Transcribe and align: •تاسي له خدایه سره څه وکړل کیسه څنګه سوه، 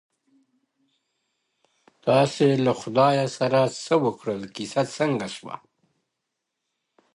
•تاسي 2.05 2.49
له 2.65 2.73
خدایه 2.81 3.27
سره 3.37 3.59
څه 3.85 3.93
وکړل 4.05 4.41
کیسه 4.55 4.81
څنګه 4.97 5.27
سوه، 5.37 5.55